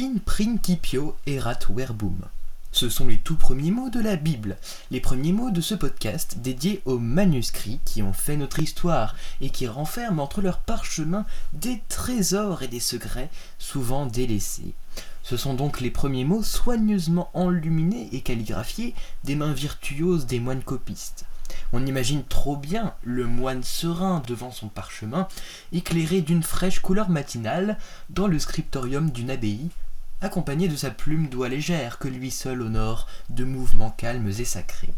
In 0.00 0.20
principio 0.24 1.16
erat 1.26 1.58
verbum. 1.70 2.20
Ce 2.70 2.88
sont 2.88 3.08
les 3.08 3.18
tout 3.18 3.34
premiers 3.34 3.72
mots 3.72 3.90
de 3.90 3.98
la 3.98 4.14
Bible, 4.14 4.56
les 4.92 5.00
premiers 5.00 5.32
mots 5.32 5.50
de 5.50 5.60
ce 5.60 5.74
podcast 5.74 6.38
dédié 6.38 6.82
aux 6.84 7.00
manuscrits 7.00 7.80
qui 7.84 8.04
ont 8.04 8.12
fait 8.12 8.36
notre 8.36 8.60
histoire 8.60 9.16
et 9.40 9.50
qui 9.50 9.66
renferment 9.66 10.22
entre 10.22 10.40
leurs 10.40 10.60
parchemins 10.60 11.26
des 11.52 11.82
trésors 11.88 12.62
et 12.62 12.68
des 12.68 12.78
secrets 12.78 13.28
souvent 13.58 14.06
délaissés. 14.06 14.72
Ce 15.24 15.36
sont 15.36 15.54
donc 15.54 15.80
les 15.80 15.90
premiers 15.90 16.24
mots 16.24 16.44
soigneusement 16.44 17.28
enluminés 17.34 18.08
et 18.12 18.20
calligraphiés 18.20 18.94
des 19.24 19.34
mains 19.34 19.52
virtuoses 19.52 20.26
des 20.26 20.38
moines 20.38 20.62
copistes. 20.62 21.24
On 21.72 21.84
imagine 21.84 22.22
trop 22.22 22.56
bien 22.56 22.94
le 23.02 23.26
moine 23.26 23.64
serein 23.64 24.22
devant 24.28 24.52
son 24.52 24.68
parchemin, 24.68 25.26
éclairé 25.72 26.20
d'une 26.20 26.44
fraîche 26.44 26.78
couleur 26.78 27.08
matinale, 27.08 27.78
dans 28.10 28.28
le 28.28 28.38
scriptorium 28.38 29.10
d'une 29.10 29.30
abbaye, 29.30 29.70
accompagné 30.20 30.68
de 30.68 30.76
sa 30.76 30.90
plume 30.90 31.28
d'oie 31.28 31.48
légère 31.48 31.98
que 31.98 32.08
lui 32.08 32.30
seul 32.30 32.62
honore 32.62 33.06
de 33.30 33.44
mouvements 33.44 33.90
calmes 33.90 34.28
et 34.28 34.44
sacrés. 34.44 34.92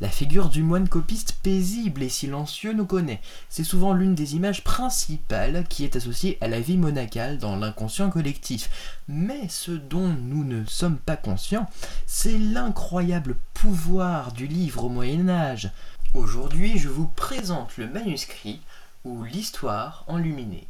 La 0.00 0.08
figure 0.08 0.48
du 0.48 0.62
moine 0.62 0.88
copiste 0.88 1.36
paisible 1.42 2.02
et 2.02 2.08
silencieux 2.08 2.72
nous 2.72 2.84
connaît. 2.84 3.20
C'est 3.48 3.64
souvent 3.64 3.92
l'une 3.92 4.14
des 4.14 4.34
images 4.34 4.64
principales 4.64 5.64
qui 5.68 5.84
est 5.84 5.96
associée 5.96 6.36
à 6.40 6.48
la 6.48 6.60
vie 6.60 6.76
monacale 6.76 7.38
dans 7.38 7.56
l'inconscient 7.56 8.10
collectif. 8.10 8.68
Mais 9.08 9.48
ce 9.48 9.70
dont 9.70 10.08
nous 10.08 10.44
ne 10.44 10.64
sommes 10.66 10.98
pas 10.98 11.16
conscients, 11.16 11.68
c'est 12.06 12.38
l'incroyable 12.38 13.36
pouvoir 13.54 14.32
du 14.32 14.46
livre 14.46 14.84
au 14.84 14.88
Moyen 14.88 15.28
Âge. 15.28 15.70
Aujourd'hui, 16.12 16.76
je 16.76 16.88
vous 16.88 17.06
présente 17.06 17.76
le 17.76 17.88
manuscrit 17.88 18.60
ou 19.04 19.22
l'histoire 19.22 20.04
enluminée. 20.08 20.66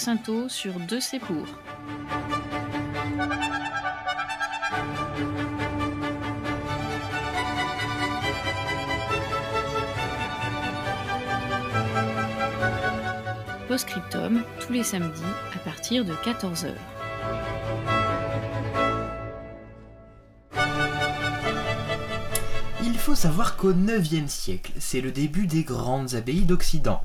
Sainteau 0.00 0.48
sur 0.48 0.72
deux 0.80 0.98
pour. 1.20 1.46
Postscriptum 13.68 14.42
tous 14.58 14.72
les 14.72 14.82
samedis 14.82 15.20
à 15.54 15.58
partir 15.58 16.06
de 16.06 16.14
14h. 16.14 16.72
Il 22.82 22.96
faut 22.96 23.14
savoir 23.14 23.56
qu'au 23.56 23.72
IXe 23.72 24.30
siècle, 24.30 24.72
c'est 24.78 25.00
le 25.00 25.10
début 25.10 25.46
des 25.46 25.64
grandes 25.64 26.14
abbayes 26.14 26.44
d'Occident. 26.44 27.02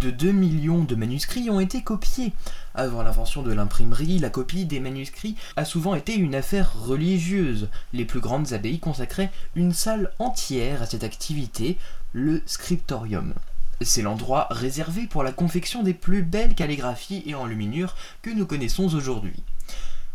De 0.00 0.10
2 0.10 0.32
millions 0.32 0.82
de 0.82 0.94
manuscrits 0.94 1.50
ont 1.50 1.60
été 1.60 1.82
copiés. 1.82 2.32
Avant 2.74 3.02
l'invention 3.02 3.42
de 3.42 3.52
l'imprimerie, 3.52 4.18
la 4.18 4.30
copie 4.30 4.64
des 4.64 4.80
manuscrits 4.80 5.36
a 5.56 5.66
souvent 5.66 5.94
été 5.94 6.14
une 6.14 6.34
affaire 6.34 6.72
religieuse. 6.86 7.68
Les 7.92 8.06
plus 8.06 8.20
grandes 8.20 8.54
abbayes 8.54 8.78
consacraient 8.78 9.30
une 9.56 9.74
salle 9.74 10.10
entière 10.18 10.80
à 10.80 10.86
cette 10.86 11.04
activité, 11.04 11.76
le 12.14 12.40
scriptorium. 12.46 13.34
C'est 13.82 14.00
l'endroit 14.00 14.46
réservé 14.50 15.06
pour 15.06 15.22
la 15.22 15.32
confection 15.32 15.82
des 15.82 15.92
plus 15.92 16.22
belles 16.22 16.54
calligraphies 16.54 17.22
et 17.26 17.34
enluminures 17.34 17.94
que 18.22 18.30
nous 18.30 18.46
connaissons 18.46 18.94
aujourd'hui. 18.94 19.42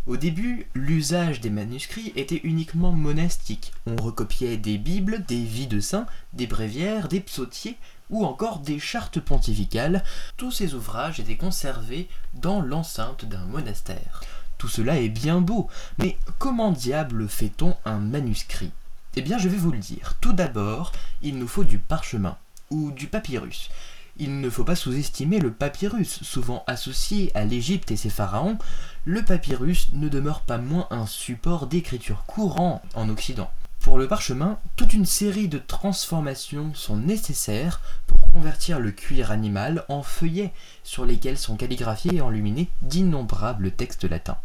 Au 0.08 0.18
début, 0.18 0.68
l'usage 0.76 1.42
des 1.42 1.50
manuscrits 1.50 2.14
était 2.16 2.42
uniquement 2.44 2.92
monastique. 2.92 3.72
On 3.88 3.96
recopiait 3.96 4.58
des 4.58 4.78
bibles, 4.78 5.26
des 5.28 5.44
vies 5.44 5.66
de 5.66 5.80
saints, 5.80 6.06
des 6.34 6.46
bréviaires, 6.46 7.08
des 7.08 7.22
psautiers 7.22 7.78
ou 8.10 8.26
encore 8.26 8.60
des 8.60 8.80
chartes 8.80 9.20
pontificales. 9.20 10.04
Tous 10.38 10.52
ces 10.52 10.74
ouvrages 10.74 11.20
étaient 11.20 11.38
conservés 11.38 12.10
dans 12.34 12.62
l'enceinte 12.62 13.26
d'un 13.26 13.46
monastère. 13.46 14.22
Tout 14.58 14.68
cela 14.68 15.00
est 15.00 15.10
bien 15.10 15.42
beau, 15.42 15.68
mais 15.98 16.18
comment 16.40 16.72
diable 16.72 17.28
fait-on 17.28 17.76
un 17.86 17.98
manuscrit? 17.98 18.72
Eh 19.18 19.22
bien, 19.22 19.38
je 19.38 19.50
vais 19.50 19.58
vous 19.58 19.72
le 19.72 19.78
dire. 19.78 20.16
Tout 20.22 20.34
d'abord, 20.34 20.92
il 21.22 21.38
nous 21.38 21.48
faut 21.48 21.64
du 21.64 21.78
parchemin 21.78 22.38
ou 22.70 22.92
du 22.92 23.08
papyrus. 23.08 23.70
Il 24.18 24.40
ne 24.40 24.50
faut 24.50 24.64
pas 24.64 24.76
sous-estimer 24.76 25.40
le 25.40 25.52
papyrus, 25.52 26.24
souvent 26.24 26.64
associé 26.68 27.32
à 27.36 27.44
l'Égypte 27.44 27.92
et 27.92 27.98
ses 27.98 28.10
pharaons. 28.10 28.58
Le 29.04 29.24
papyrus 29.24 29.90
ne 29.92 30.08
demeure 30.08 30.42
pas 30.42 30.58
moins 30.58 30.88
un 30.90 31.06
support 31.06 31.68
d'écriture 31.68 32.24
courant 32.26 32.82
en 32.94 33.10
Occident. 33.10 33.52
Pour 33.86 34.00
le 34.00 34.08
parchemin, 34.08 34.58
toute 34.78 34.94
une 34.94 35.06
série 35.06 35.48
de 35.48 35.60
transformations 35.60 36.74
sont 36.74 36.98
nécessaires 36.98 37.82
pour 38.08 38.32
convertir 38.32 38.80
le 38.80 38.90
cuir 38.90 39.30
animal 39.30 39.86
en 39.90 40.02
feuillets 40.02 40.54
sur 40.84 41.06
lesquels 41.06 41.38
sont 41.38 41.56
calligraphiés 41.56 42.16
et 42.16 42.22
enluminés 42.22 42.68
d'innombrables 42.82 43.70
textes 43.70 44.06
latins. 44.06 44.40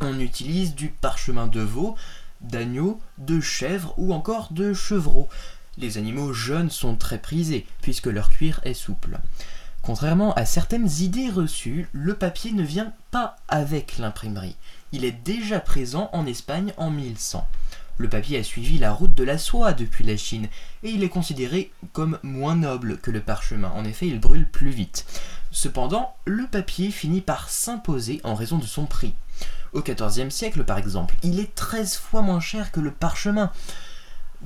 On 0.00 0.20
utilise 0.20 0.76
du 0.76 0.86
parchemin 0.86 1.48
de 1.48 1.60
veau, 1.60 1.96
d'agneau, 2.42 3.00
de 3.18 3.40
chèvre 3.40 3.92
ou 3.96 4.14
encore 4.14 4.52
de 4.52 4.72
chevreau. 4.72 5.28
Les 5.76 5.98
animaux 5.98 6.32
jeunes 6.32 6.70
sont 6.70 6.94
très 6.94 7.18
prisés, 7.18 7.66
puisque 7.82 8.06
leur 8.06 8.30
cuir 8.30 8.60
est 8.62 8.74
souple. 8.74 9.18
Contrairement 9.82 10.32
à 10.34 10.44
certaines 10.44 10.88
idées 11.00 11.28
reçues, 11.28 11.88
le 11.90 12.14
papier 12.14 12.52
ne 12.52 12.62
vient 12.62 12.92
pas 13.10 13.34
avec 13.48 13.98
l'imprimerie. 13.98 14.54
Il 14.92 15.04
est 15.04 15.10
déjà 15.24 15.58
présent 15.58 16.08
en 16.12 16.24
Espagne 16.24 16.72
en 16.76 16.92
1100. 16.92 17.48
Le 18.00 18.08
papier 18.08 18.38
a 18.38 18.42
suivi 18.42 18.78
la 18.78 18.94
route 18.94 19.12
de 19.12 19.24
la 19.24 19.36
soie 19.36 19.74
depuis 19.74 20.04
la 20.04 20.16
Chine, 20.16 20.48
et 20.82 20.88
il 20.88 21.04
est 21.04 21.10
considéré 21.10 21.70
comme 21.92 22.18
moins 22.22 22.56
noble 22.56 22.96
que 22.96 23.10
le 23.10 23.20
parchemin. 23.20 23.70
En 23.72 23.84
effet, 23.84 24.08
il 24.08 24.18
brûle 24.18 24.48
plus 24.48 24.70
vite. 24.70 25.04
Cependant, 25.50 26.14
le 26.24 26.46
papier 26.46 26.92
finit 26.92 27.20
par 27.20 27.50
s'imposer 27.50 28.22
en 28.24 28.34
raison 28.34 28.56
de 28.56 28.64
son 28.64 28.86
prix. 28.86 29.12
Au 29.74 29.82
XIVe 29.82 30.30
siècle, 30.30 30.64
par 30.64 30.78
exemple, 30.78 31.14
il 31.22 31.40
est 31.40 31.54
13 31.54 31.96
fois 31.96 32.22
moins 32.22 32.40
cher 32.40 32.72
que 32.72 32.80
le 32.80 32.90
parchemin. 32.90 33.52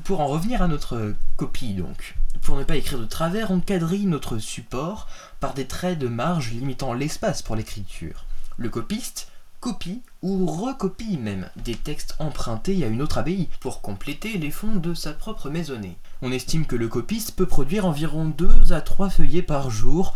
Pour 0.03 0.19
en 0.19 0.27
revenir 0.27 0.61
à 0.61 0.67
notre 0.67 1.15
copie 1.37 1.75
donc, 1.75 2.17
pour 2.43 2.57
ne 2.57 2.65
pas 2.65 2.75
écrire 2.75 2.99
de 2.99 3.05
travers, 3.05 3.53
on 3.53 3.61
quadrille 3.61 4.07
notre 4.07 4.39
support 4.39 5.07
par 5.39 5.55
des 5.55 5.69
traits 5.69 6.01
de 6.01 6.09
marge 6.09 6.51
limitant 6.51 6.93
l'espace 6.93 7.41
pour 7.41 7.55
l'écriture. 7.55 8.25
Le 8.57 8.69
copiste 8.69 9.29
copie 9.65 10.03
ou 10.21 10.45
recopie 10.45 11.17
même 11.17 11.49
des 11.57 11.75
textes 11.75 12.17
empruntés 12.19 12.85
à 12.85 12.89
une 12.89 13.01
autre 13.01 13.17
abbaye 13.17 13.49
pour 13.61 13.81
compléter 13.81 14.37
les 14.37 14.51
fonds 14.51 14.77
de 14.77 14.93
sa 14.93 15.15
propre 15.15 15.49
maisonnée. 15.49 15.97
On 16.21 16.33
estime 16.33 16.67
que 16.67 16.77
le 16.77 16.87
copiste 16.87 17.33
peut 17.33 17.47
produire 17.47 17.87
environ 17.87 18.27
2 18.27 18.75
à 18.75 18.83
3 18.83 19.09
feuillets 19.09 19.41
par 19.41 19.71
jour. 19.71 20.13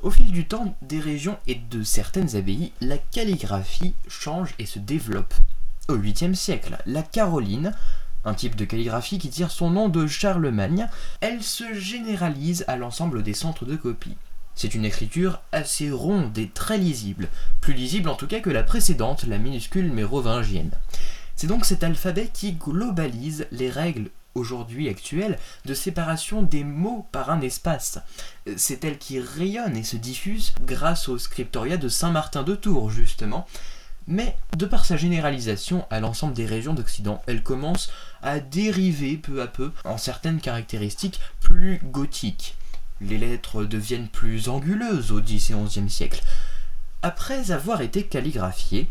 Au 0.00 0.10
fil 0.10 0.32
du 0.32 0.48
temps 0.48 0.74
des 0.82 0.98
régions 0.98 1.38
et 1.46 1.54
de 1.54 1.84
certaines 1.84 2.34
abbayes, 2.34 2.72
la 2.80 2.98
calligraphie 2.98 3.94
change 4.08 4.52
et 4.58 4.66
se 4.66 4.80
développe. 4.80 5.34
Au 5.86 5.96
8e 5.96 6.34
siècle, 6.34 6.76
la 6.84 7.04
Caroline 7.04 7.76
un 8.24 8.34
type 8.34 8.56
de 8.56 8.64
calligraphie 8.64 9.18
qui 9.18 9.30
tire 9.30 9.50
son 9.50 9.70
nom 9.70 9.88
de 9.88 10.06
Charlemagne, 10.08 10.88
elle 11.20 11.42
se 11.42 11.74
généralise 11.74 12.64
à 12.68 12.76
l'ensemble 12.76 13.22
des 13.22 13.34
centres 13.34 13.64
de 13.64 13.74
copie. 13.74 14.16
C'est 14.54 14.74
une 14.74 14.84
écriture 14.84 15.40
assez 15.52 15.90
ronde 15.90 16.36
et 16.36 16.48
très 16.48 16.78
lisible, 16.78 17.28
plus 17.60 17.74
lisible 17.74 18.08
en 18.08 18.14
tout 18.14 18.26
cas 18.26 18.40
que 18.40 18.50
la 18.50 18.62
précédente, 18.62 19.24
la 19.24 19.38
minuscule 19.38 19.92
mérovingienne. 19.92 20.72
C'est 21.36 21.46
donc 21.46 21.64
cet 21.64 21.82
alphabet 21.82 22.30
qui 22.32 22.52
globalise 22.52 23.46
les 23.50 23.70
règles 23.70 24.10
aujourd'hui 24.34 24.88
actuelles 24.88 25.38
de 25.64 25.74
séparation 25.74 26.42
des 26.42 26.64
mots 26.64 27.06
par 27.12 27.30
un 27.30 27.40
espace. 27.40 27.98
C'est 28.56 28.84
elle 28.84 28.98
qui 28.98 29.20
rayonne 29.20 29.76
et 29.76 29.84
se 29.84 29.96
diffuse 29.96 30.54
grâce 30.62 31.08
au 31.08 31.18
scriptoria 31.18 31.76
de 31.76 31.88
Saint-Martin 31.88 32.42
de 32.42 32.54
Tours, 32.54 32.90
justement, 32.90 33.46
mais 34.06 34.36
de 34.56 34.66
par 34.66 34.84
sa 34.84 34.96
généralisation 34.96 35.86
à 35.90 36.00
l'ensemble 36.00 36.34
des 36.34 36.46
régions 36.46 36.74
d'Occident, 36.74 37.22
elle 37.26 37.42
commence 37.42 37.90
à 38.22 38.40
dériver 38.40 39.16
peu 39.16 39.42
à 39.42 39.46
peu 39.46 39.72
en 39.84 39.98
certaines 39.98 40.40
caractéristiques 40.40 41.20
plus 41.40 41.80
gothiques. 41.84 42.56
Les 43.02 43.18
lettres 43.18 43.64
deviennent 43.64 44.08
plus 44.08 44.48
anguleuses 44.48 45.10
au 45.10 45.20
X 45.20 45.50
et 45.50 45.54
XIe 45.54 45.90
siècle. 45.90 46.22
Après 47.02 47.50
avoir 47.50 47.80
été 47.80 48.04
calligraphié, 48.04 48.88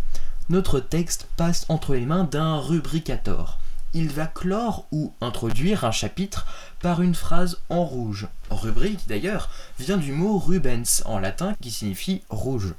notre 0.49 0.81
texte 0.81 1.27
passe 1.37 1.65
entre 1.69 1.95
les 1.95 2.05
mains 2.05 2.25
d'un 2.25 2.57
rubricator. 2.59 3.57
Il 3.93 4.09
va 4.09 4.25
clore 4.27 4.85
ou 4.91 5.13
introduire 5.21 5.85
un 5.85 5.91
chapitre 5.91 6.45
par 6.81 7.01
une 7.01 7.15
phrase 7.15 7.59
en 7.69 7.85
rouge. 7.85 8.27
Rubrique 8.49 9.07
d'ailleurs 9.07 9.49
vient 9.79 9.97
du 9.97 10.11
mot 10.11 10.37
rubens 10.37 11.03
en 11.05 11.19
latin 11.19 11.55
qui 11.61 11.71
signifie 11.71 12.23
rouge. 12.29 12.73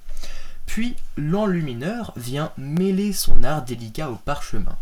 Puis 0.66 0.96
l'enlumineur 1.16 2.12
vient 2.16 2.52
mêler 2.56 3.12
son 3.12 3.42
art 3.42 3.64
délicat 3.64 4.10
au 4.10 4.16
parchemin. 4.16 4.76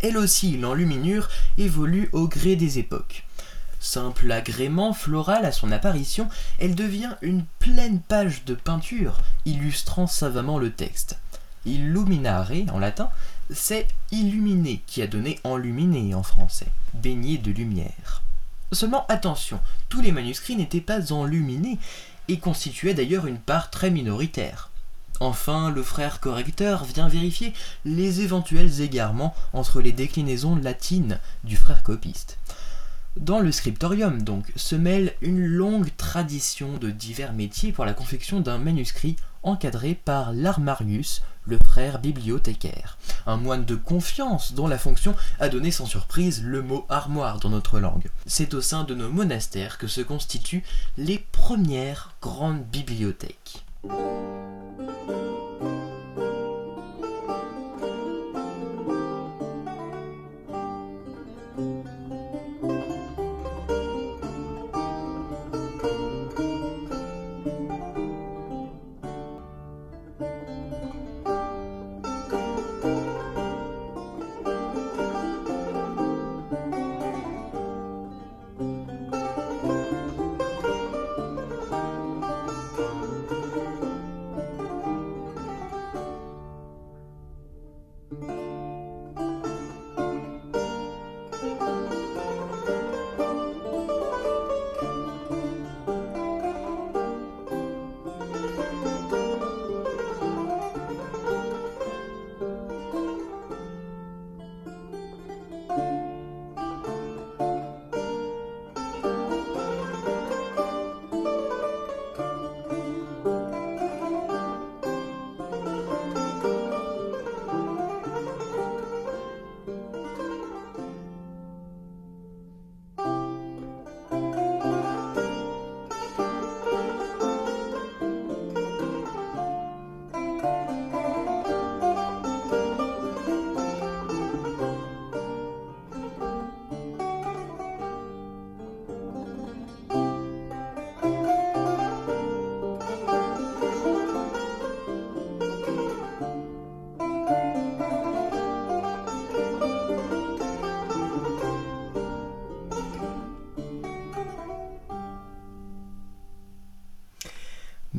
Elle 0.00 0.16
aussi, 0.16 0.56
l'enluminure 0.56 1.28
évolue 1.58 2.08
au 2.12 2.28
gré 2.28 2.56
des 2.56 2.78
époques. 2.78 3.24
Simple 3.84 4.32
agrément 4.32 4.94
floral 4.94 5.44
à 5.44 5.52
son 5.52 5.70
apparition, 5.70 6.30
elle 6.58 6.74
devient 6.74 7.16
une 7.20 7.44
pleine 7.58 8.00
page 8.00 8.46
de 8.46 8.54
peinture, 8.54 9.18
illustrant 9.44 10.06
savamment 10.06 10.58
le 10.58 10.72
texte. 10.72 11.18
Illuminare, 11.66 12.50
en 12.72 12.78
latin, 12.78 13.10
c'est 13.52 13.86
illuminer 14.10 14.82
qui 14.86 15.02
a 15.02 15.06
donné 15.06 15.38
enluminé 15.44 16.14
en 16.14 16.22
français, 16.22 16.68
baigné 16.94 17.36
de 17.36 17.50
lumière. 17.50 18.22
Seulement 18.72 19.04
attention, 19.08 19.60
tous 19.90 20.00
les 20.00 20.12
manuscrits 20.12 20.56
n'étaient 20.56 20.80
pas 20.80 21.12
enluminés 21.12 21.78
et 22.28 22.38
constituaient 22.38 22.94
d'ailleurs 22.94 23.26
une 23.26 23.38
part 23.38 23.68
très 23.68 23.90
minoritaire. 23.90 24.70
Enfin, 25.20 25.70
le 25.70 25.82
frère 25.82 26.20
correcteur 26.20 26.84
vient 26.84 27.08
vérifier 27.08 27.52
les 27.84 28.22
éventuels 28.22 28.80
égarements 28.80 29.34
entre 29.52 29.82
les 29.82 29.92
déclinaisons 29.92 30.56
latines 30.56 31.20
du 31.44 31.58
frère 31.58 31.82
copiste. 31.82 32.38
Dans 33.16 33.38
le 33.38 33.52
scriptorium, 33.52 34.22
donc, 34.22 34.52
se 34.56 34.74
mêle 34.74 35.14
une 35.22 35.44
longue 35.44 35.90
tradition 35.96 36.78
de 36.78 36.90
divers 36.90 37.32
métiers 37.32 37.70
pour 37.70 37.84
la 37.84 37.94
confection 37.94 38.40
d'un 38.40 38.58
manuscrit 38.58 39.14
encadré 39.44 39.94
par 39.94 40.32
l'Armarius, 40.32 41.22
le 41.46 41.58
frère 41.64 42.00
bibliothécaire, 42.00 42.98
un 43.26 43.36
moine 43.36 43.64
de 43.64 43.76
confiance 43.76 44.54
dont 44.54 44.66
la 44.66 44.78
fonction 44.78 45.14
a 45.38 45.48
donné 45.48 45.70
sans 45.70 45.86
surprise 45.86 46.42
le 46.42 46.62
mot 46.62 46.86
armoire 46.88 47.38
dans 47.38 47.50
notre 47.50 47.78
langue. 47.78 48.10
C'est 48.26 48.52
au 48.52 48.60
sein 48.60 48.82
de 48.82 48.96
nos 48.96 49.10
monastères 49.10 49.78
que 49.78 49.86
se 49.86 50.00
constituent 50.00 50.64
les 50.96 51.18
premières 51.18 52.14
grandes 52.20 52.64
bibliothèques. 52.64 53.64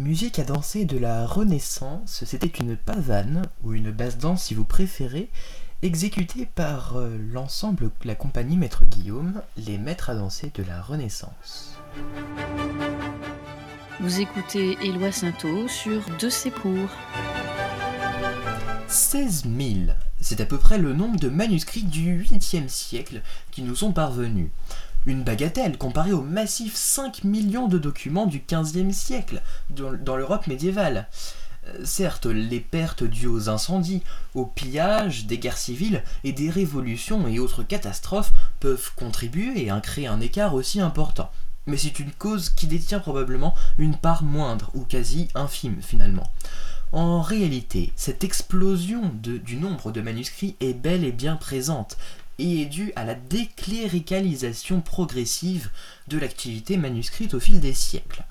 Musique 0.05 0.37
à 0.37 0.43
danser 0.43 0.85
de 0.85 0.99
la 0.99 1.25
Renaissance, 1.25 2.23
c'était 2.27 2.45
une 2.45 2.77
pavane, 2.77 3.41
ou 3.63 3.73
une 3.73 3.89
basse 3.89 4.19
danse 4.19 4.43
si 4.43 4.53
vous 4.53 4.63
préférez, 4.63 5.31
exécutée 5.81 6.45
par 6.45 6.97
euh, 6.97 7.17
l'ensemble, 7.33 7.89
la 8.03 8.13
compagnie 8.13 8.55
Maître 8.55 8.85
Guillaume, 8.85 9.41
les 9.57 9.79
maîtres 9.79 10.11
à 10.11 10.15
danser 10.15 10.51
de 10.53 10.61
la 10.61 10.79
Renaissance. 10.79 11.79
Vous 13.99 14.19
écoutez 14.19 14.77
Éloi 14.83 15.11
Sainteau 15.11 15.67
sur 15.67 16.03
De 16.19 16.29
C'est 16.29 16.51
pour. 16.51 16.87
16 18.87 19.45
000, 19.57 19.95
c'est 20.21 20.39
à 20.39 20.45
peu 20.45 20.59
près 20.59 20.77
le 20.77 20.93
nombre 20.93 21.19
de 21.19 21.29
manuscrits 21.29 21.81
du 21.81 22.21
8e 22.21 22.67
siècle 22.67 23.23
qui 23.49 23.63
nous 23.63 23.75
sont 23.75 23.91
parvenus. 23.91 24.49
Une 25.05 25.23
bagatelle 25.23 25.77
comparée 25.77 26.13
aux 26.13 26.23
massifs 26.23 26.75
5 26.75 27.25
millions 27.25 27.67
de 27.67 27.77
documents 27.77 28.25
du 28.25 28.43
XVe 28.47 28.91
siècle 28.91 29.43
dans, 29.69 30.15
l'Europe 30.15 30.47
médiévale. 30.47 31.07
Euh, 31.67 31.85
certes, 31.85 32.25
les 32.25 32.59
pertes 32.59 33.03
dues 33.03 33.27
aux 33.27 33.47
incendies, 33.47 34.01
aux 34.33 34.47
pillages, 34.47 35.27
des 35.27 35.37
guerres 35.37 35.59
civiles 35.59 36.03
et 36.23 36.33
des 36.33 36.49
révolutions 36.49 37.27
et 37.27 37.37
autres 37.37 37.61
catastrophes 37.61 38.33
peuvent 38.59 38.91
contribuer 38.95 39.69
à 39.69 39.79
créer 39.79 40.07
un 40.07 40.21
écart 40.21 40.55
aussi 40.55 40.81
important. 40.81 41.29
Mais 41.67 41.77
c'est 41.77 41.99
une 41.99 42.11
cause 42.11 42.49
qui 42.49 42.65
détient 42.65 42.99
probablement 42.99 43.53
une 43.77 43.97
part 43.97 44.23
moindre 44.23 44.71
ou 44.73 44.85
quasi 44.85 45.27
infime 45.35 45.83
finalement. 45.83 46.31
En 46.91 47.21
réalité, 47.21 47.91
cette 47.95 48.23
explosion 48.23 49.11
du 49.21 49.57
nombre 49.57 49.91
de 49.91 50.01
manuscrits 50.01 50.55
est 50.61 50.73
bel 50.73 51.03
et 51.03 51.11
bien 51.11 51.35
présente, 51.35 51.97
et 52.39 52.61
est 52.61 52.65
due 52.65 52.91
à 52.95 53.05
la 53.05 53.15
décléricalisation 53.15 54.81
progressive 54.81 55.69
de 56.07 56.17
l'activité 56.17 56.77
manuscrite 56.77 57.33
au 57.33 57.39
fil 57.39 57.59
des 57.59 57.73
siècles. 57.73 58.23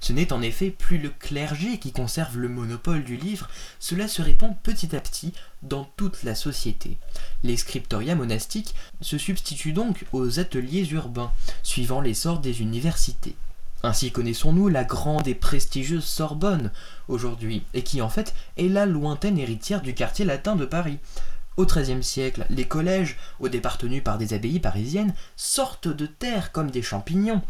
Ce 0.00 0.12
n'est 0.12 0.32
en 0.32 0.42
effet 0.42 0.70
plus 0.70 0.98
le 0.98 1.10
clergé 1.10 1.78
qui 1.78 1.92
conserve 1.92 2.38
le 2.38 2.48
monopole 2.48 3.04
du 3.04 3.16
livre, 3.16 3.48
cela 3.78 4.08
se 4.08 4.22
répand 4.22 4.56
petit 4.62 4.94
à 4.96 5.00
petit 5.00 5.32
dans 5.62 5.84
toute 5.96 6.22
la 6.22 6.34
société. 6.34 6.96
Les 7.42 7.56
scriptoria 7.56 8.14
monastiques 8.14 8.74
se 9.00 9.18
substituent 9.18 9.72
donc 9.72 10.04
aux 10.12 10.38
ateliers 10.38 10.88
urbains, 10.90 11.32
suivant 11.62 12.00
l'essor 12.00 12.38
des 12.38 12.62
universités. 12.62 13.36
Ainsi 13.84 14.12
connaissons-nous 14.12 14.68
la 14.68 14.84
grande 14.84 15.26
et 15.26 15.34
prestigieuse 15.34 16.04
Sorbonne 16.04 16.70
aujourd'hui, 17.08 17.64
et 17.74 17.82
qui 17.82 18.00
en 18.00 18.08
fait 18.08 18.32
est 18.56 18.68
la 18.68 18.86
lointaine 18.86 19.38
héritière 19.38 19.82
du 19.82 19.92
quartier 19.94 20.24
latin 20.24 20.54
de 20.54 20.64
Paris. 20.64 20.98
Au 21.56 21.66
XIIIe 21.66 22.02
siècle, 22.02 22.46
les 22.48 22.66
collèges, 22.66 23.18
au 23.38 23.48
départ 23.48 23.76
tenus 23.76 24.02
par 24.02 24.16
des 24.16 24.32
abbayes 24.32 24.60
parisiennes, 24.60 25.14
sortent 25.36 25.88
de 25.88 26.06
terre 26.06 26.50
comme 26.50 26.70
des 26.70 26.82
champignons. 26.82 27.42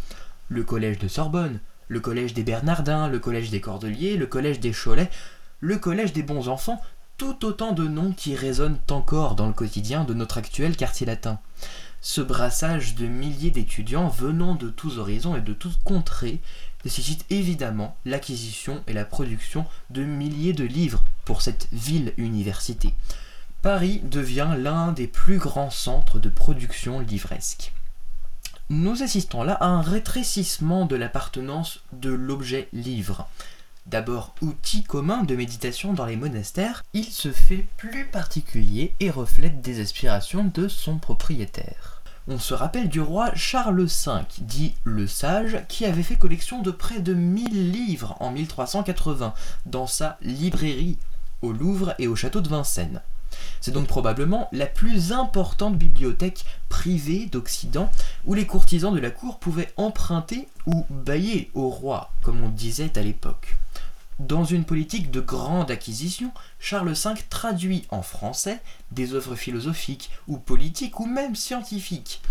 Le 0.48 0.64
collège 0.64 0.98
de 0.98 1.08
Sorbonne, 1.08 1.60
le 1.86 2.00
collège 2.00 2.34
des 2.34 2.42
Bernardins, 2.42 3.06
le 3.06 3.20
collège 3.20 3.50
des 3.50 3.60
Cordeliers, 3.60 4.16
le 4.16 4.26
collège 4.26 4.58
des 4.58 4.72
Cholets, 4.72 5.10
le 5.60 5.78
collège 5.78 6.12
des 6.12 6.24
bons 6.24 6.48
enfants, 6.48 6.80
tout 7.16 7.44
autant 7.44 7.72
de 7.72 7.86
noms 7.86 8.12
qui 8.12 8.34
résonnent 8.34 8.80
encore 8.90 9.36
dans 9.36 9.46
le 9.46 9.52
quotidien 9.52 10.02
de 10.02 10.14
notre 10.14 10.38
actuel 10.38 10.76
quartier 10.76 11.06
latin. 11.06 11.38
Ce 12.00 12.20
brassage 12.20 12.96
de 12.96 13.06
milliers 13.06 13.52
d'étudiants 13.52 14.08
venant 14.08 14.56
de 14.56 14.68
tous 14.68 14.98
horizons 14.98 15.36
et 15.36 15.40
de 15.40 15.52
toutes 15.52 15.80
contrées 15.84 16.40
nécessite 16.84 17.24
évidemment 17.30 17.96
l'acquisition 18.04 18.82
et 18.88 18.92
la 18.92 19.04
production 19.04 19.64
de 19.90 20.02
milliers 20.02 20.52
de 20.52 20.64
livres 20.64 21.04
pour 21.24 21.42
cette 21.42 21.68
ville-université. 21.70 22.94
Paris 23.62 24.00
devient 24.02 24.56
l'un 24.58 24.90
des 24.90 25.06
plus 25.06 25.38
grands 25.38 25.70
centres 25.70 26.18
de 26.18 26.28
production 26.28 26.98
livresque. 26.98 27.72
Nous 28.70 29.04
assistons 29.04 29.44
là 29.44 29.52
à 29.52 29.66
un 29.66 29.82
rétrécissement 29.82 30.84
de 30.84 30.96
l'appartenance 30.96 31.78
de 31.92 32.10
l'objet 32.10 32.68
livre. 32.72 33.28
D'abord 33.86 34.34
outil 34.40 34.82
commun 34.82 35.22
de 35.22 35.36
méditation 35.36 35.92
dans 35.92 36.06
les 36.06 36.16
monastères, 36.16 36.82
il 36.92 37.04
se 37.04 37.30
fait 37.30 37.64
plus 37.76 38.06
particulier 38.06 38.94
et 38.98 39.10
reflète 39.10 39.60
des 39.60 39.80
aspirations 39.80 40.42
de 40.42 40.66
son 40.66 40.98
propriétaire. 40.98 42.02
On 42.26 42.40
se 42.40 42.54
rappelle 42.54 42.88
du 42.88 43.00
roi 43.00 43.32
Charles 43.36 43.84
V, 43.84 44.12
dit 44.40 44.74
le 44.82 45.06
Sage, 45.06 45.60
qui 45.68 45.86
avait 45.86 46.02
fait 46.02 46.16
collection 46.16 46.62
de 46.62 46.72
près 46.72 46.98
de 46.98 47.14
1000 47.14 47.70
livres 47.70 48.16
en 48.18 48.32
1380 48.32 49.34
dans 49.66 49.86
sa 49.86 50.18
librairie 50.20 50.98
au 51.42 51.52
Louvre 51.52 51.94
et 52.00 52.08
au 52.08 52.16
château 52.16 52.40
de 52.40 52.48
Vincennes. 52.48 53.02
C'est 53.60 53.70
donc 53.70 53.86
probablement 53.86 54.48
la 54.52 54.66
plus 54.66 55.12
importante 55.12 55.76
bibliothèque 55.76 56.44
privée 56.68 57.26
d'Occident 57.26 57.90
où 58.24 58.34
les 58.34 58.46
courtisans 58.46 58.94
de 58.94 59.00
la 59.00 59.10
cour 59.10 59.38
pouvaient 59.38 59.72
emprunter 59.76 60.48
ou 60.66 60.86
bailler 60.90 61.50
au 61.54 61.68
roi, 61.68 62.12
comme 62.22 62.42
on 62.42 62.48
disait 62.48 62.98
à 62.98 63.02
l'époque. 63.02 63.56
Dans 64.18 64.44
une 64.44 64.64
politique 64.64 65.10
de 65.10 65.20
grande 65.20 65.70
acquisition, 65.70 66.32
Charles 66.60 66.92
V 66.92 67.10
traduit 67.28 67.86
en 67.90 68.02
français 68.02 68.60
des 68.92 69.14
œuvres 69.14 69.34
philosophiques 69.34 70.10
ou 70.28 70.36
politiques 70.36 71.00
ou 71.00 71.06
même 71.06 71.34
scientifiques. 71.34 72.22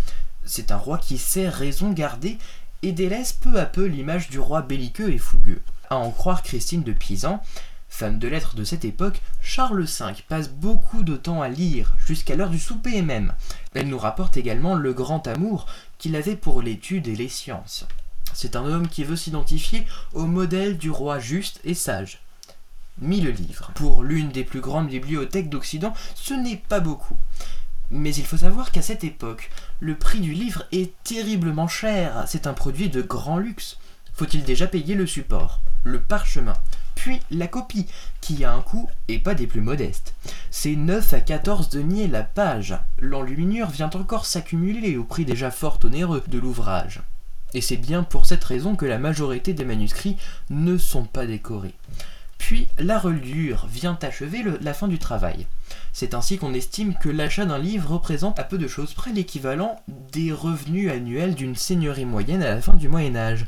C'est 0.44 0.70
un 0.70 0.76
roi 0.76 0.98
qui 0.98 1.18
sait 1.18 1.48
raison 1.48 1.90
garder 1.90 2.38
et 2.82 2.92
délaisse 2.92 3.32
peu 3.32 3.60
à 3.60 3.66
peu 3.66 3.84
l'image 3.84 4.28
du 4.28 4.38
roi 4.38 4.62
belliqueux 4.62 5.12
et 5.12 5.18
fougueux. 5.18 5.60
À 5.90 5.96
en 5.96 6.10
croire 6.10 6.42
Christine 6.42 6.82
de 6.82 6.92
Pisan, 6.92 7.42
femme 7.92 8.18
de 8.18 8.26
lettres 8.26 8.56
de 8.56 8.64
cette 8.64 8.86
époque, 8.86 9.20
Charles 9.42 9.84
V 9.84 10.14
passe 10.26 10.48
beaucoup 10.48 11.02
de 11.02 11.14
temps 11.14 11.42
à 11.42 11.50
lire, 11.50 11.92
jusqu'à 12.04 12.34
l'heure 12.34 12.48
du 12.48 12.58
souper 12.58 13.02
même. 13.02 13.34
Elle 13.74 13.88
nous 13.88 13.98
rapporte 13.98 14.38
également 14.38 14.74
le 14.74 14.94
grand 14.94 15.28
amour 15.28 15.66
qu'il 15.98 16.16
avait 16.16 16.34
pour 16.34 16.62
l'étude 16.62 17.06
et 17.06 17.14
les 17.14 17.28
sciences. 17.28 17.86
C'est 18.32 18.56
un 18.56 18.64
homme 18.64 18.88
qui 18.88 19.04
veut 19.04 19.14
s'identifier 19.14 19.86
au 20.14 20.24
modèle 20.24 20.78
du 20.78 20.90
roi 20.90 21.18
juste 21.18 21.60
et 21.64 21.74
sage. 21.74 22.22
Mille 22.98 23.28
livres. 23.28 23.70
Pour 23.74 24.02
l'une 24.02 24.30
des 24.30 24.44
plus 24.44 24.60
grandes 24.60 24.88
bibliothèques 24.88 25.50
d'Occident, 25.50 25.92
ce 26.14 26.32
n'est 26.32 26.62
pas 26.68 26.80
beaucoup. 26.80 27.18
Mais 27.90 28.14
il 28.14 28.24
faut 28.24 28.38
savoir 28.38 28.72
qu'à 28.72 28.80
cette 28.80 29.04
époque, 29.04 29.50
le 29.80 29.96
prix 29.96 30.20
du 30.20 30.32
livre 30.32 30.64
est 30.72 30.94
terriblement 31.04 31.68
cher. 31.68 32.24
C'est 32.26 32.46
un 32.46 32.54
produit 32.54 32.88
de 32.88 33.02
grand 33.02 33.36
luxe. 33.36 33.76
Faut-il 34.14 34.44
déjà 34.44 34.66
payer 34.66 34.94
le 34.94 35.06
support, 35.06 35.60
le 35.84 36.00
parchemin, 36.00 36.54
puis 36.94 37.20
la 37.30 37.48
copie, 37.48 37.86
qui 38.20 38.44
a 38.44 38.52
un 38.52 38.60
coût 38.60 38.88
et 39.08 39.18
pas 39.18 39.34
des 39.34 39.46
plus 39.46 39.60
modestes. 39.60 40.14
C'est 40.50 40.76
9 40.76 41.14
à 41.14 41.20
14 41.20 41.68
deniers 41.70 42.06
la 42.06 42.22
page. 42.22 42.76
L'enluminure 43.00 43.70
vient 43.70 43.90
encore 43.90 44.26
s'accumuler 44.26 44.96
au 44.96 45.04
prix 45.04 45.24
déjà 45.24 45.50
fort 45.50 45.80
onéreux 45.84 46.22
de 46.28 46.38
l'ouvrage. 46.38 47.00
Et 47.54 47.60
c'est 47.60 47.76
bien 47.76 48.02
pour 48.02 48.26
cette 48.26 48.44
raison 48.44 48.76
que 48.76 48.86
la 48.86 48.98
majorité 48.98 49.52
des 49.52 49.64
manuscrits 49.64 50.16
ne 50.50 50.78
sont 50.78 51.04
pas 51.04 51.26
décorés. 51.26 51.74
Puis 52.38 52.66
la 52.78 52.98
reliure 52.98 53.66
vient 53.66 53.98
achever 54.02 54.42
la 54.60 54.74
fin 54.74 54.88
du 54.88 54.98
travail. 54.98 55.46
C'est 55.92 56.14
ainsi 56.14 56.38
qu'on 56.38 56.54
estime 56.54 56.94
que 56.94 57.08
l'achat 57.08 57.44
d'un 57.44 57.58
livre 57.58 57.92
représente 57.92 58.38
à 58.38 58.44
peu 58.44 58.58
de 58.58 58.66
choses 58.66 58.94
près 58.94 59.12
l'équivalent 59.12 59.80
des 60.12 60.32
revenus 60.32 60.90
annuels 60.90 61.34
d'une 61.34 61.54
seigneurie 61.54 62.04
moyenne 62.04 62.42
à 62.42 62.54
la 62.54 62.60
fin 62.60 62.74
du 62.74 62.88
Moyen 62.88 63.14
Âge. 63.16 63.46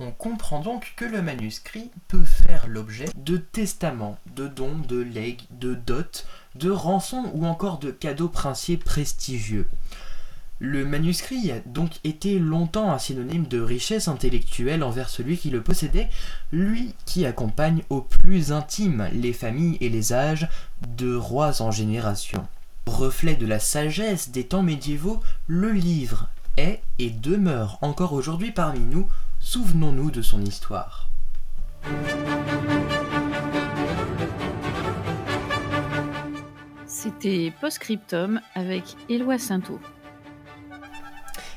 On 0.00 0.12
comprend 0.12 0.60
donc 0.60 0.92
que 0.96 1.04
le 1.04 1.22
manuscrit 1.22 1.90
peut 2.06 2.24
faire 2.24 2.68
l'objet 2.68 3.08
de 3.16 3.36
testaments, 3.36 4.16
de 4.36 4.46
dons, 4.46 4.78
de 4.78 5.00
legs, 5.00 5.42
de 5.50 5.74
dots, 5.74 6.22
de 6.54 6.70
rançons 6.70 7.32
ou 7.34 7.44
encore 7.44 7.80
de 7.80 7.90
cadeaux 7.90 8.28
princiers 8.28 8.76
prestigieux. 8.76 9.66
Le 10.60 10.84
manuscrit 10.84 11.50
a 11.50 11.58
donc 11.66 11.98
été 12.04 12.38
longtemps 12.38 12.92
un 12.92 12.98
synonyme 12.98 13.48
de 13.48 13.60
richesse 13.60 14.06
intellectuelle 14.06 14.84
envers 14.84 15.08
celui 15.08 15.36
qui 15.36 15.50
le 15.50 15.62
possédait, 15.62 16.08
lui 16.52 16.94
qui 17.04 17.26
accompagne 17.26 17.82
au 17.90 18.00
plus 18.00 18.52
intime 18.52 19.08
les 19.12 19.32
familles 19.32 19.78
et 19.80 19.88
les 19.88 20.12
âges 20.12 20.48
de 20.96 21.12
rois 21.12 21.60
en 21.60 21.72
génération. 21.72 22.46
Reflet 22.86 23.34
de 23.34 23.46
la 23.46 23.58
sagesse 23.58 24.30
des 24.30 24.46
temps 24.46 24.62
médiévaux, 24.62 25.20
le 25.48 25.72
livre 25.72 26.28
est 26.56 26.82
et 27.00 27.10
demeure 27.10 27.78
encore 27.82 28.12
aujourd'hui 28.12 28.52
parmi 28.52 28.80
nous 28.80 29.08
Souvenons-nous 29.50 30.10
de 30.10 30.20
son 30.20 30.42
histoire. 30.42 31.08
C'était 36.86 37.50
Postscriptum 37.58 38.42
avec 38.54 38.84
Éloi 39.08 39.38
Sainteau. 39.38 39.80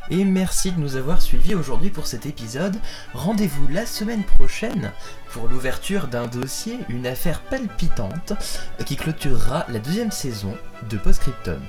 Et 0.09 0.23
merci 0.23 0.71
de 0.71 0.79
nous 0.79 0.95
avoir 0.95 1.21
suivis 1.21 1.53
aujourd'hui 1.53 1.89
pour 1.89 2.07
cet 2.07 2.25
épisode. 2.25 2.77
Rendez-vous 3.13 3.67
la 3.67 3.85
semaine 3.85 4.23
prochaine 4.23 4.93
pour 5.27 5.49
l'ouverture 5.49 6.07
d'un 6.07 6.27
dossier, 6.27 6.79
une 6.87 7.05
affaire 7.05 7.41
palpitante 7.41 8.31
qui 8.85 8.95
clôturera 8.95 9.65
la 9.67 9.79
deuxième 9.79 10.11
saison 10.11 10.57
de 10.89 10.95
Postscriptum. 10.95 11.59